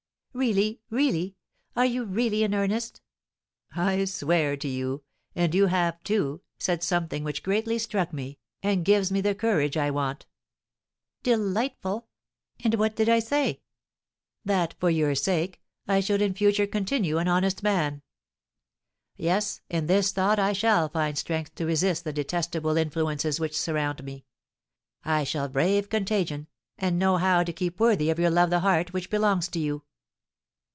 "Really, 0.33 0.79
really 0.89 1.35
are 1.75 1.85
you 1.85 2.05
really 2.05 2.41
in 2.43 2.53
earnest?" 2.53 3.01
"I 3.75 4.05
swear 4.05 4.55
to 4.55 4.67
you; 4.69 5.03
and 5.35 5.53
you 5.53 5.65
have, 5.67 6.01
too, 6.03 6.41
said 6.57 6.81
something 6.83 7.25
which 7.25 7.43
greatly 7.43 7.77
struck 7.77 8.13
me, 8.13 8.39
and 8.63 8.85
gives 8.85 9.11
me 9.11 9.19
the 9.19 9.35
courage 9.35 9.75
I 9.75 9.91
want." 9.91 10.25
"Delightful! 11.21 12.07
And 12.63 12.75
what 12.75 12.95
did 12.95 13.09
I 13.09 13.19
say?" 13.19 13.61
"That, 14.45 14.73
for 14.79 14.89
your 14.89 15.15
sake, 15.15 15.61
I 15.85 15.99
should 15.99 16.21
in 16.21 16.33
future 16.33 16.65
continue 16.65 17.17
an 17.17 17.27
honest 17.27 17.61
man. 17.61 18.01
Yes, 19.17 19.59
in 19.69 19.87
this 19.87 20.13
thought 20.13 20.39
I 20.39 20.53
shall 20.53 20.87
find 20.87 21.17
strength 21.17 21.55
to 21.55 21.65
resist 21.65 22.05
the 22.05 22.13
detestable 22.13 22.77
influences 22.77 23.41
which 23.41 23.59
surround 23.59 24.01
me. 24.05 24.23
I 25.03 25.25
shall 25.25 25.49
brave 25.49 25.89
contagion, 25.89 26.47
and 26.77 26.97
know 26.97 27.17
how 27.17 27.43
to 27.43 27.51
keep 27.51 27.81
worthy 27.81 28.09
of 28.09 28.17
your 28.17 28.29
love 28.31 28.49
the 28.49 28.61
heart 28.61 28.93
which 28.93 29.09
belongs 29.09 29.49
to 29.49 29.59
you." 29.59 29.83